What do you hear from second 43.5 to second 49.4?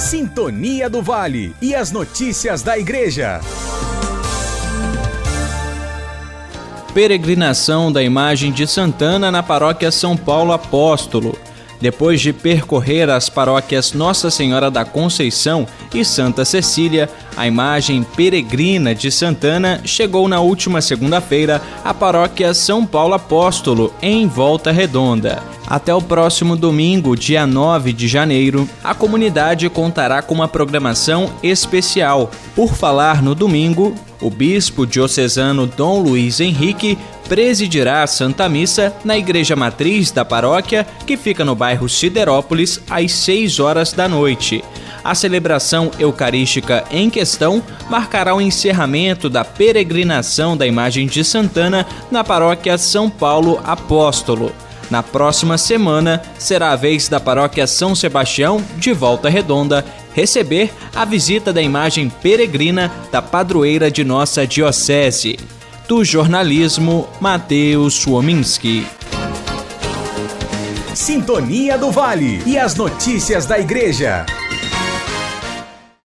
horas da noite. A celebração eucarística em questão marcará o encerramento